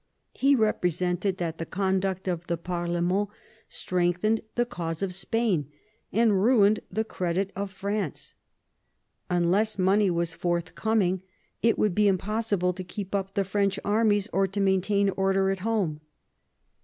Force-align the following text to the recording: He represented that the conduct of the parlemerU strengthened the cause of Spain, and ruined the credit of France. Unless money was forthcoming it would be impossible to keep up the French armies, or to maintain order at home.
He 0.33 0.55
represented 0.55 1.37
that 1.37 1.59
the 1.59 1.65
conduct 1.67 2.27
of 2.27 2.47
the 2.47 2.57
parlemerU 2.57 3.27
strengthened 3.69 4.41
the 4.55 4.65
cause 4.65 5.03
of 5.03 5.13
Spain, 5.13 5.69
and 6.11 6.41
ruined 6.43 6.79
the 6.91 7.03
credit 7.03 7.51
of 7.55 7.69
France. 7.69 8.33
Unless 9.29 9.77
money 9.77 10.09
was 10.09 10.33
forthcoming 10.33 11.21
it 11.61 11.77
would 11.77 11.93
be 11.93 12.07
impossible 12.07 12.73
to 12.73 12.83
keep 12.83 13.13
up 13.13 13.35
the 13.35 13.43
French 13.43 13.77
armies, 13.85 14.27
or 14.33 14.47
to 14.47 14.59
maintain 14.59 15.11
order 15.11 15.51
at 15.51 15.59
home. 15.59 16.01